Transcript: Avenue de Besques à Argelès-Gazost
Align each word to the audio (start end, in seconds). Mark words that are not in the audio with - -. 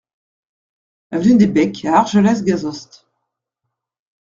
Avenue 1.11 1.37
de 1.37 1.45
Besques 1.45 1.85
à 1.85 1.99
Argelès-Gazost 1.99 3.05